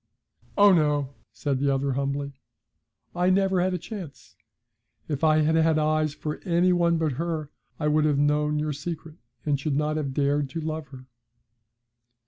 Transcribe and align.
'Oh, 0.57 0.73
no,' 0.73 1.09
said 1.31 1.59
the 1.59 1.71
other 1.71 1.93
humbly, 1.93 2.33
'I 3.15 3.29
never 3.29 3.61
had 3.61 3.75
a 3.75 3.77
chance. 3.77 4.35
If 5.07 5.23
I 5.23 5.41
had 5.43 5.53
had 5.53 5.77
eyes 5.77 6.15
for 6.15 6.37
any 6.39 6.73
one 6.73 6.97
but 6.97 7.11
her, 7.11 7.51
I 7.79 7.87
would 7.87 8.05
have 8.05 8.17
known 8.17 8.57
your 8.57 8.73
secret, 8.73 9.17
and 9.45 9.59
should 9.59 9.75
not 9.75 9.97
have 9.97 10.15
dared 10.15 10.49
to 10.49 10.59
love 10.59 10.87
her.' 10.87 11.05